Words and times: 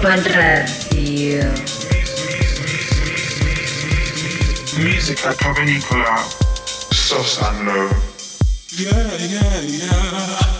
Ibiza 0.00 0.16
Global 0.16 0.22
Radio. 0.34 1.52
Musica 4.78 5.34
cavernicola, 5.34 6.24
soft 6.90 7.42
and 7.42 7.66
low. 7.66 7.90
Yeah, 8.78 9.16
yeah, 9.18 9.60
yeah. 9.60 10.59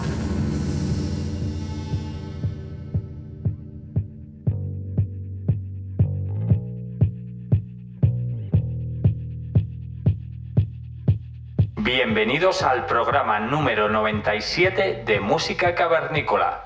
Al 12.51 12.85
programa 12.85 13.39
número 13.39 13.87
97 13.87 15.03
de 15.05 15.19
Música 15.21 15.73
Cavernícola. 15.73 16.63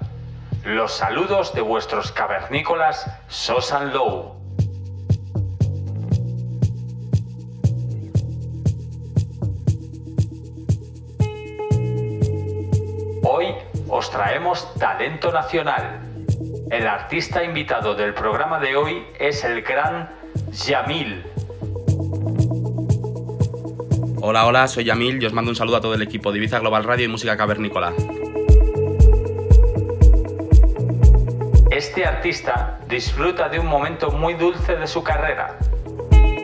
Los 0.63 0.93
saludos 0.93 1.53
de 1.53 1.61
vuestros 1.61 2.11
cavernícolas 2.11 3.05
Sosan 3.27 3.93
Low. 3.93 4.35
Hoy 13.23 13.53
os 13.87 14.09
traemos 14.09 14.73
talento 14.79 15.31
nacional. 15.31 16.01
El 16.71 16.87
artista 16.87 17.43
invitado 17.43 17.93
del 17.93 18.15
programa 18.15 18.59
de 18.59 18.75
hoy 18.75 19.05
es 19.19 19.43
el 19.43 19.61
gran 19.61 20.09
Yamil. 20.51 21.34
Hola, 24.27 24.47
hola, 24.47 24.67
soy 24.67 24.85
Yamil 24.85 25.21
y 25.21 25.25
os 25.27 25.33
mando 25.33 25.51
un 25.51 25.55
saludo 25.55 25.77
a 25.77 25.81
todo 25.81 25.93
el 25.93 26.01
equipo 26.01 26.31
de 26.31 26.39
Ibiza 26.39 26.57
Global 26.57 26.83
Radio 26.83 27.05
y 27.05 27.07
Música 27.07 27.37
Cavernícola. 27.37 27.93
Este 31.69 32.03
artista 32.03 32.79
disfruta 32.89 33.49
de 33.49 33.59
un 33.59 33.67
momento 33.67 34.09
muy 34.09 34.33
dulce 34.33 34.77
de 34.77 34.87
su 34.87 35.03
carrera, 35.03 35.59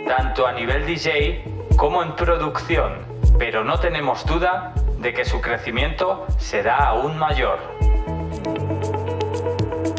tanto 0.08 0.46
a 0.46 0.52
nivel 0.52 0.86
DJ 0.86 1.44
como 1.76 2.04
en 2.04 2.16
producción, 2.16 3.00
pero 3.40 3.64
no 3.64 3.80
tenemos 3.80 4.28
duda 4.28 4.76
de 5.00 5.12
que 5.12 5.26
su 5.26 5.42
crecimiento 5.42 6.28
será 6.38 6.86
aún 6.86 7.18
mayor. 7.18 7.58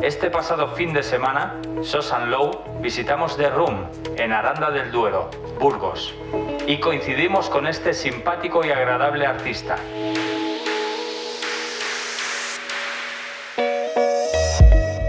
Este 0.03 0.31
pasado 0.31 0.67
fin 0.75 0.93
de 0.93 1.05
semana, 1.05 1.61
Sosan 1.83 2.29
Low 2.29 2.51
visitamos 2.81 3.37
The 3.37 3.49
Room 3.51 3.87
en 4.17 4.33
Aranda 4.33 4.73
del 4.73 4.91
Duero, 4.91 5.31
Burgos, 5.61 6.13
y 6.67 6.81
coincidimos 6.81 7.49
con 7.49 7.69
este 7.69 7.95
simpático 7.95 8.67
y 8.67 8.73
agradable 8.73 9.25
artista. 9.27 9.77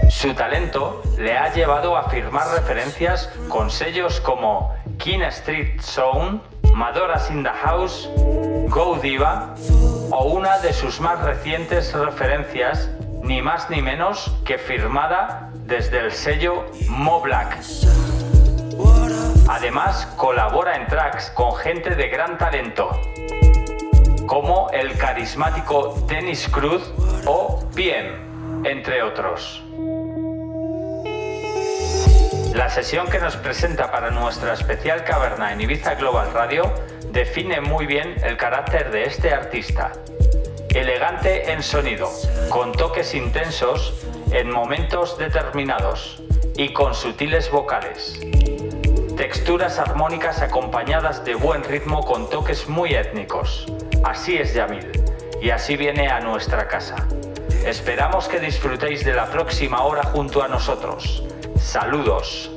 Su 0.08 0.32
talento 0.34 1.02
le 1.18 1.36
ha 1.36 1.52
llevado 1.52 1.96
a 1.96 2.08
firmar 2.08 2.46
referencias 2.52 3.32
con 3.48 3.72
sellos 3.72 4.20
como 4.20 4.76
King 4.98 5.22
Street 5.22 5.80
Zone, 5.80 6.40
Madoras 6.72 7.32
in 7.32 7.42
the 7.42 7.50
House, 7.50 8.08
Go 8.68 8.96
Diva 9.02 9.56
o 10.12 10.26
una 10.26 10.58
de 10.60 10.72
sus 10.72 11.00
más 11.00 11.20
recientes 11.24 11.92
referencias, 11.92 12.88
ni 13.24 13.40
más 13.40 13.70
ni 13.70 13.80
menos 13.80 14.30
que 14.44 14.58
firmada 14.58 15.50
desde 15.66 15.98
el 15.98 16.12
sello 16.12 16.66
Mo 16.88 17.20
Black. 17.22 17.58
Además, 19.48 20.06
colabora 20.16 20.76
en 20.76 20.86
tracks 20.86 21.30
con 21.30 21.54
gente 21.56 21.94
de 21.94 22.08
gran 22.08 22.36
talento, 22.38 22.90
como 24.26 24.70
el 24.70 24.96
carismático 24.98 25.94
Dennis 26.06 26.48
Cruz 26.48 26.92
o 27.26 27.64
PM, 27.74 28.68
entre 28.68 29.02
otros. 29.02 29.62
La 32.54 32.68
sesión 32.68 33.08
que 33.08 33.18
nos 33.18 33.36
presenta 33.36 33.90
para 33.90 34.10
nuestra 34.10 34.52
especial 34.52 35.02
caverna 35.02 35.52
en 35.52 35.60
Ibiza 35.62 35.94
Global 35.94 36.32
Radio 36.32 36.72
define 37.10 37.60
muy 37.60 37.86
bien 37.86 38.14
el 38.22 38.36
carácter 38.36 38.90
de 38.90 39.04
este 39.04 39.32
artista. 39.32 39.92
Elegante 40.74 41.52
en 41.52 41.62
sonido, 41.62 42.10
con 42.48 42.72
toques 42.72 43.14
intensos 43.14 43.94
en 44.32 44.50
momentos 44.50 45.16
determinados 45.16 46.20
y 46.56 46.72
con 46.72 46.94
sutiles 46.94 47.48
vocales. 47.48 48.18
Texturas 49.16 49.78
armónicas 49.78 50.42
acompañadas 50.42 51.24
de 51.24 51.36
buen 51.36 51.62
ritmo 51.62 52.04
con 52.04 52.28
toques 52.28 52.68
muy 52.68 52.92
étnicos. 52.92 53.66
Así 54.02 54.36
es 54.36 54.52
Yamil, 54.52 54.90
y 55.40 55.50
así 55.50 55.76
viene 55.76 56.08
a 56.08 56.18
nuestra 56.18 56.66
casa. 56.66 56.96
Esperamos 57.64 58.26
que 58.26 58.40
disfrutéis 58.40 59.04
de 59.04 59.14
la 59.14 59.26
próxima 59.26 59.84
hora 59.84 60.02
junto 60.02 60.42
a 60.42 60.48
nosotros. 60.48 61.22
Saludos. 61.56 62.50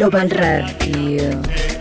Global 0.00 0.30
Radio. 0.30 1.79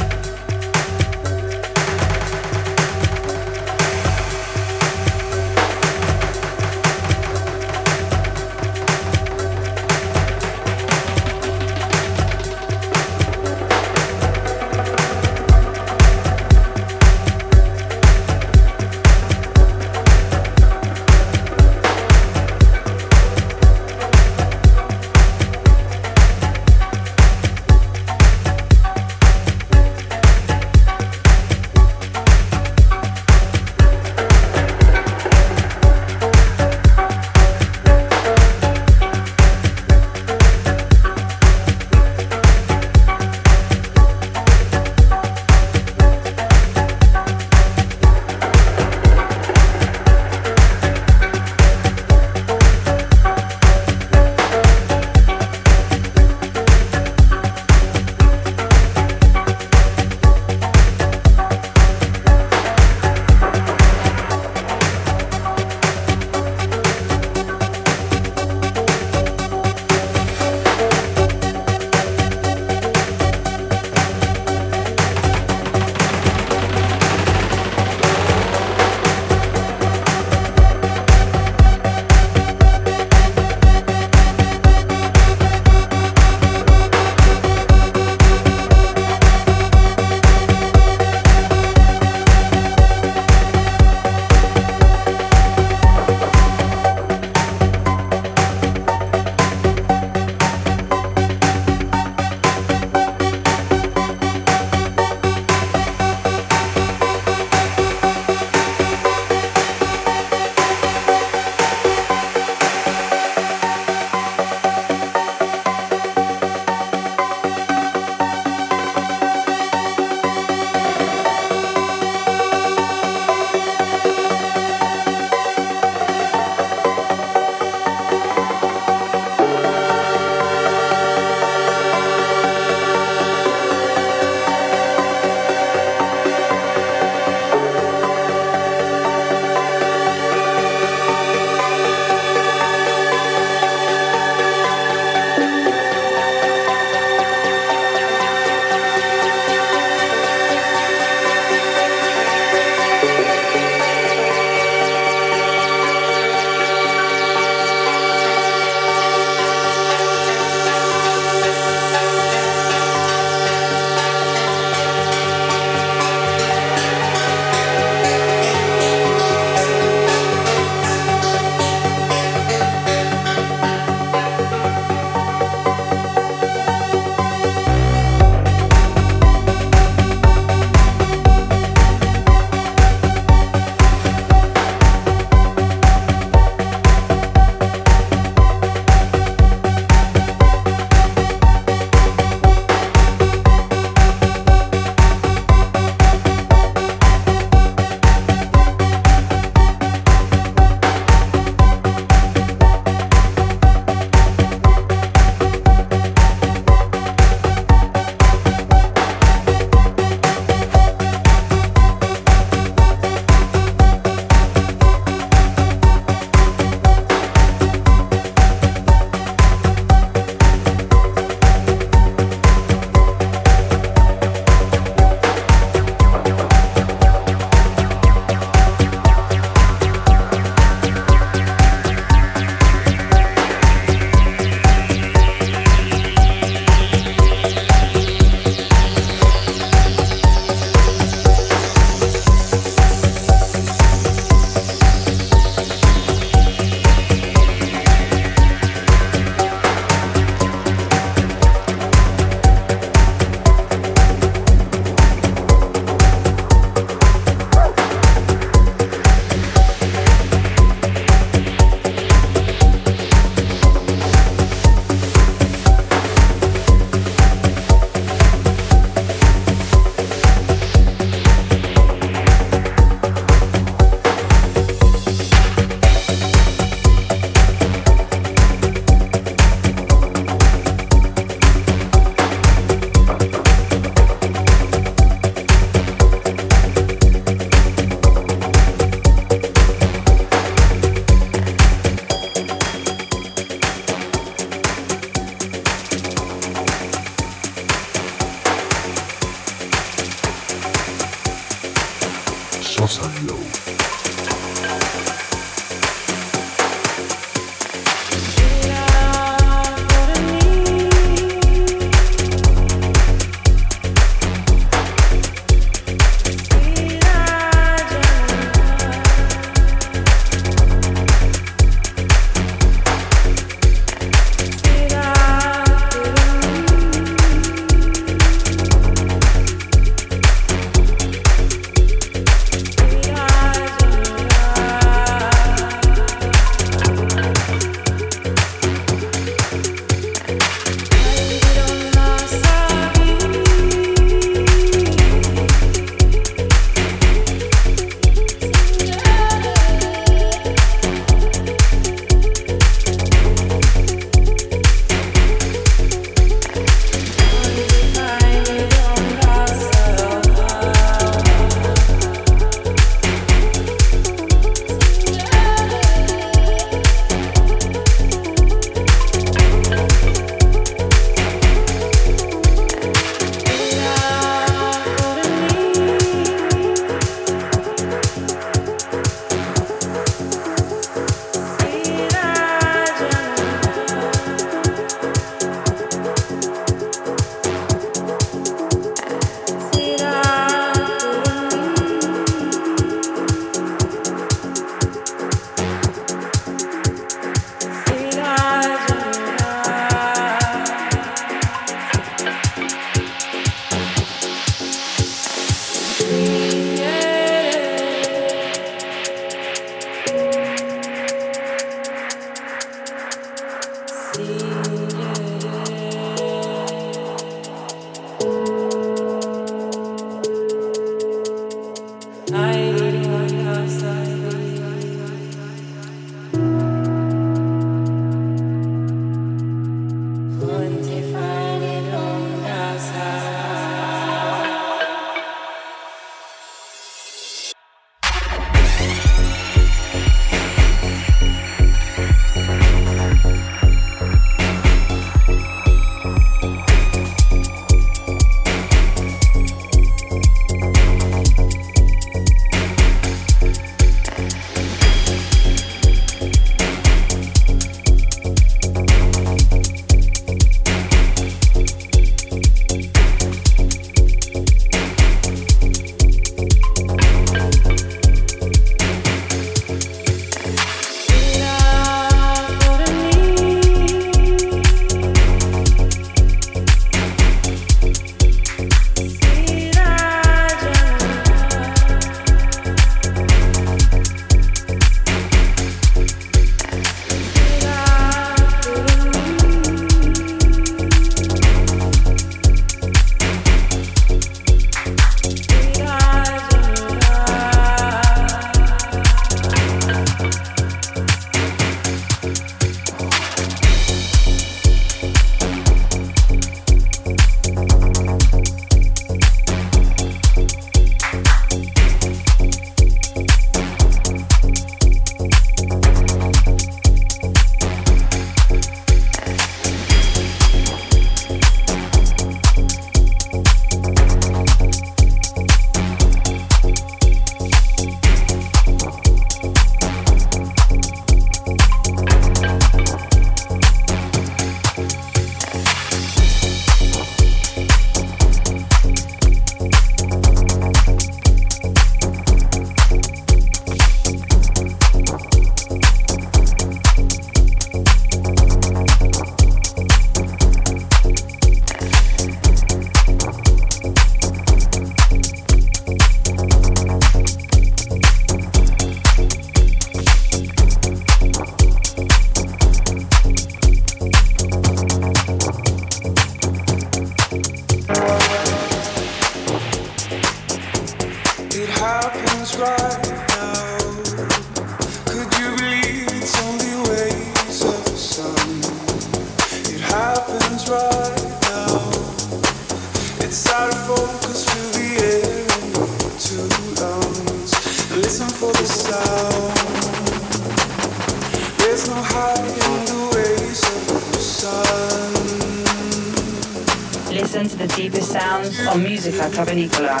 the 597.60 597.66
deepest 597.76 598.12
sounds 598.12 598.58
of 598.66 598.80
Music 598.80 599.14
at 599.16 599.32
Tabenicola 599.32 600.00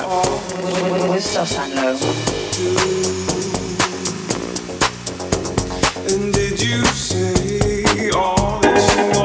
with, 0.64 0.82
with, 0.92 1.10
with 1.10 1.74
low. 1.76 1.98
And 6.08 6.32
did 6.32 6.58
you 6.62 6.82
say 6.86 8.10
all 8.16 8.60
that 8.60 8.96
you 8.96 9.04
want? 9.08 9.19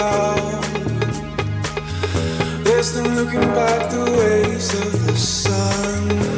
about. 0.00 0.62
There's 2.64 2.96
no 2.96 3.02
looking 3.02 3.40
back 3.54 3.90
the 3.90 4.04
ways 4.18 4.74
of 4.74 5.06
the 5.06 5.16
sun. 5.16 6.29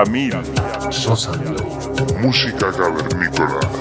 Amir. 0.00 0.32
Sosa 0.90 1.32
Música 2.22 2.72
cavernícola. 2.72 3.79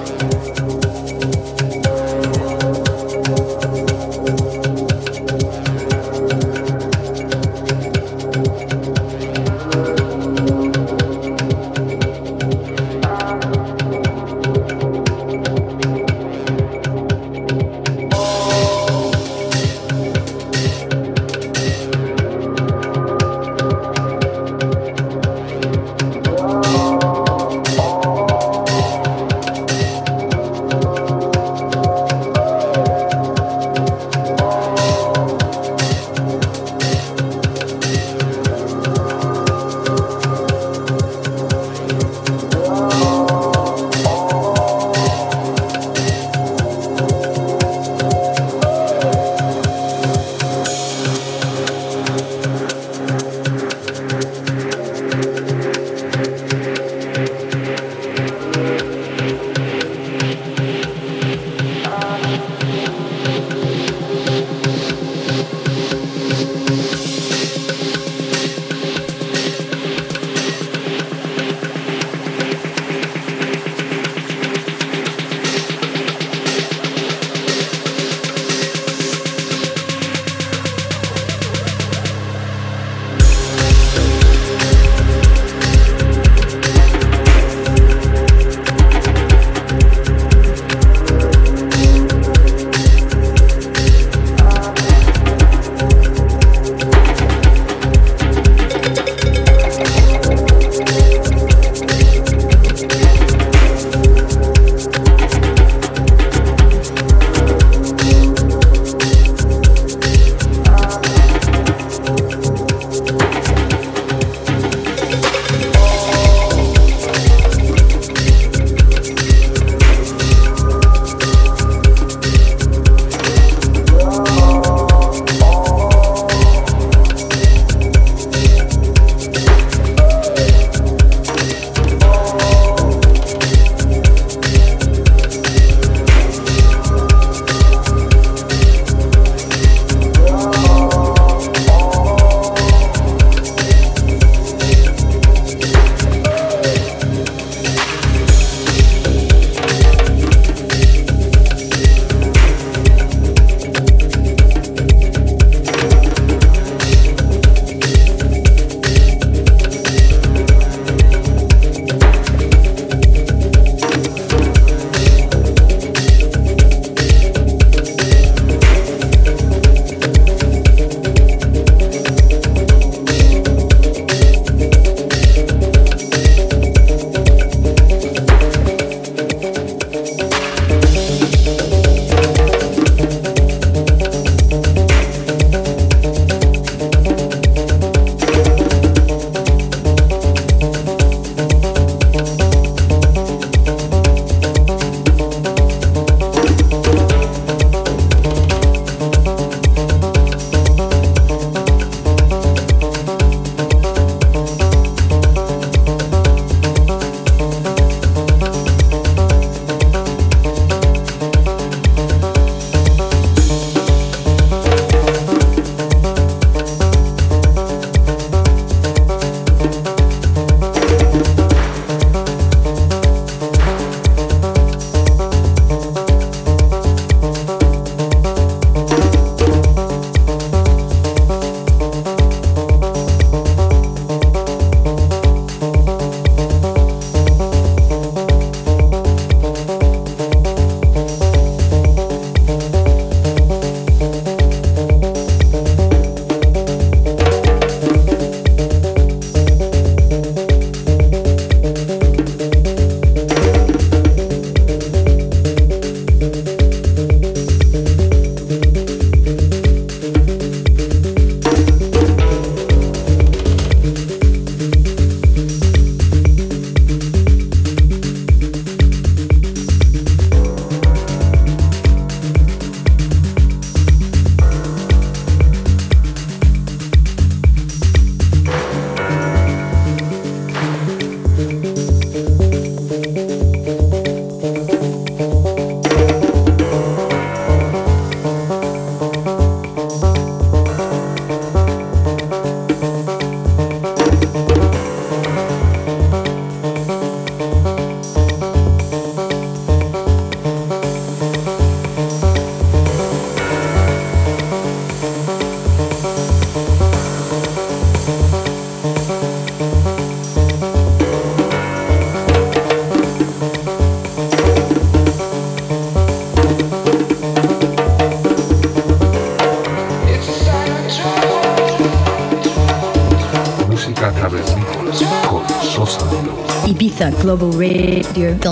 Ibiza 326.99 328.51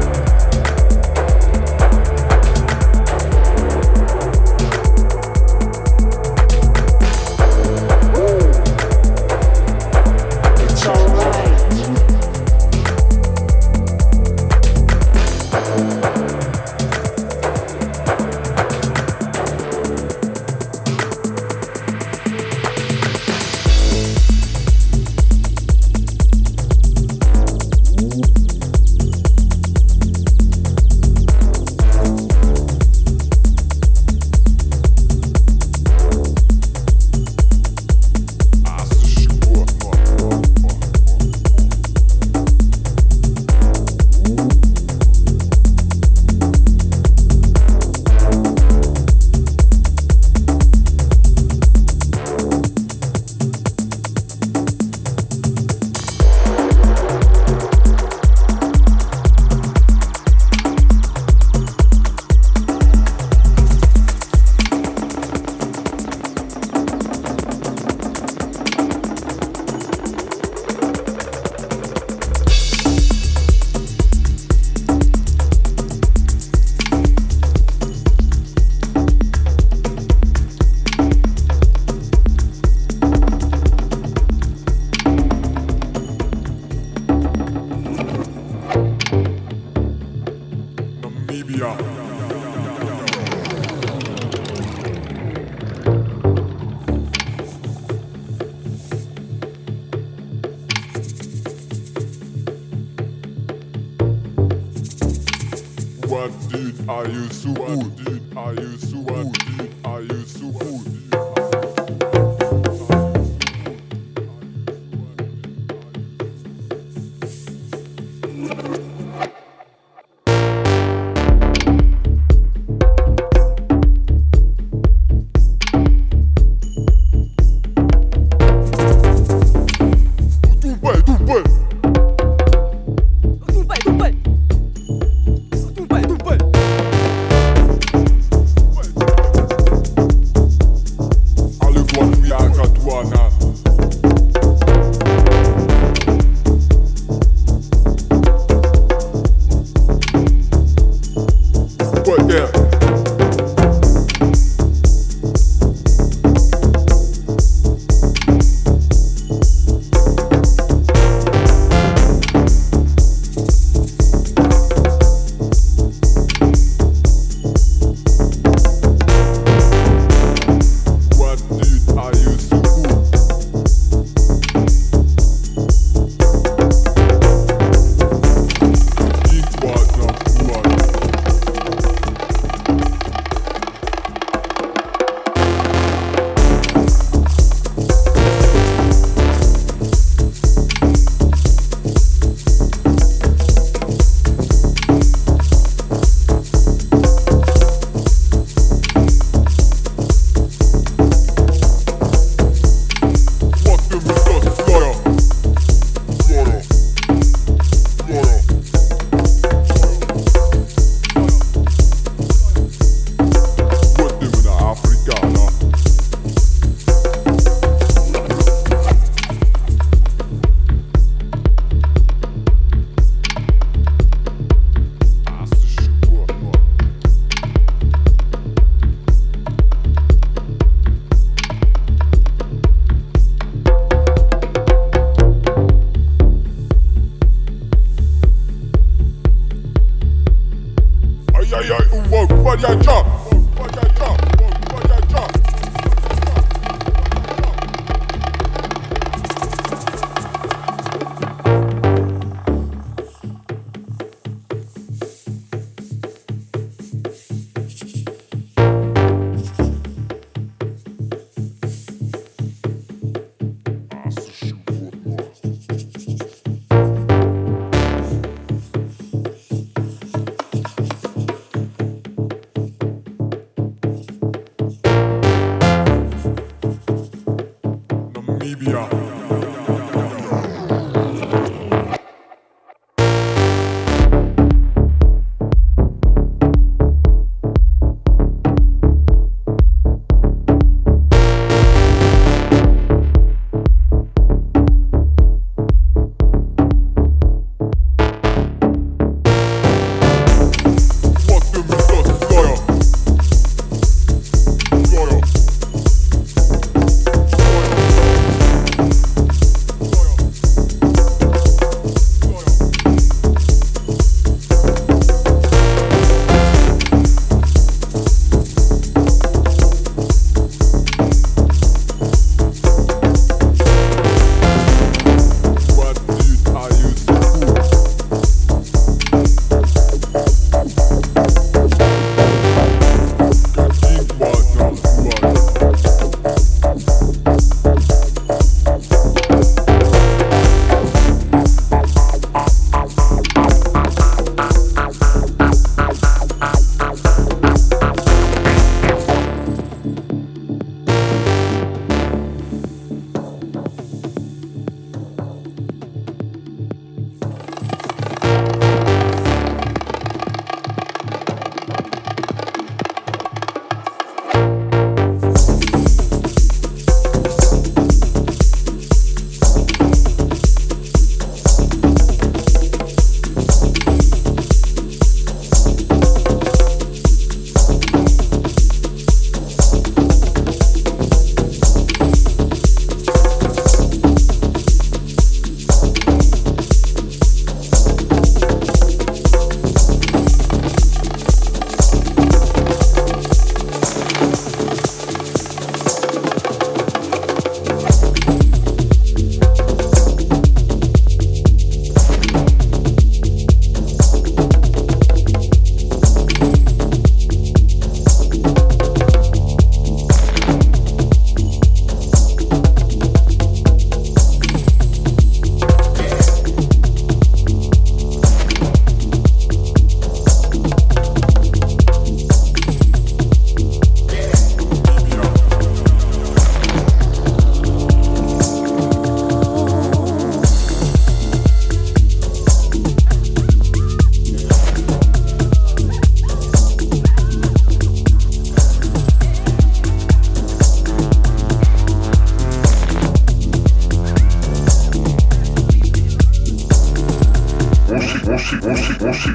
Are 106.89 107.07
you 107.07 107.29
so 107.29 107.53
good? 107.53 107.95
Dude, 108.05 108.37
are 108.37 108.53
you 108.53 108.77
so 108.77 109.01
good? 109.01 109.50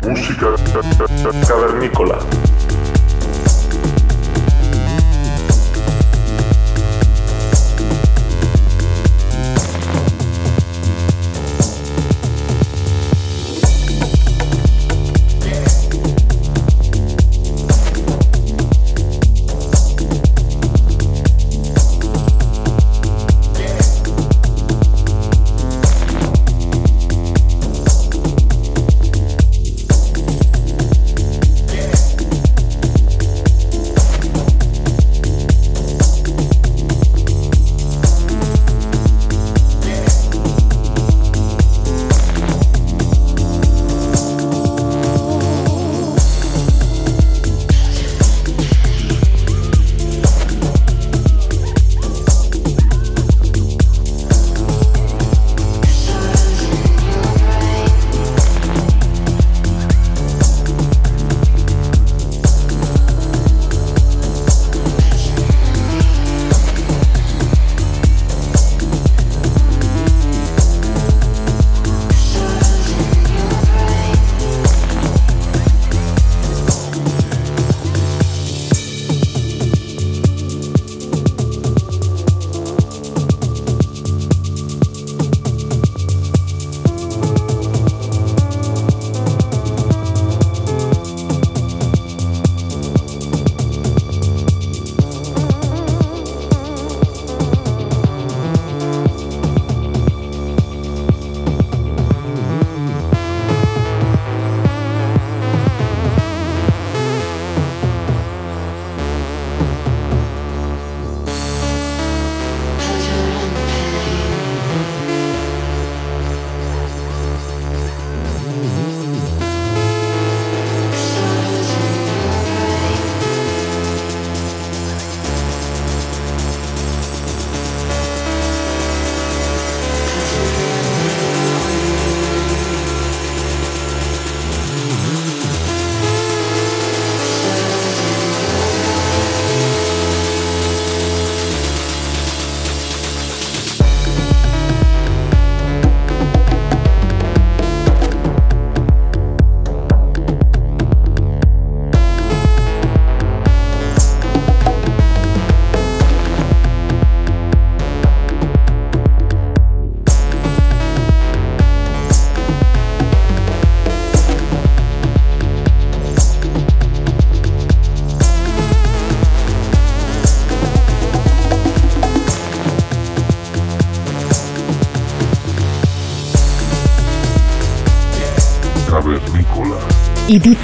Música, 0.06 0.54
cavernícola. 1.48 2.18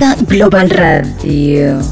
Global 0.03 0.69
Radio. 0.69 1.92